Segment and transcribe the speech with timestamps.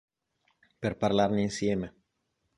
[0.79, 1.93] Per parlarne insieme’.